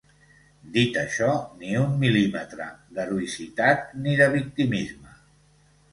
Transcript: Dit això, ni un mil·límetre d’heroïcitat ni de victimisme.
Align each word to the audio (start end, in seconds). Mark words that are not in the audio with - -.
Dit 0.77 0.95
això, 1.01 1.27
ni 1.59 1.75
un 1.83 1.93
mil·límetre 2.03 2.69
d’heroïcitat 2.97 3.95
ni 4.07 4.17
de 4.23 4.31
victimisme. 4.41 5.19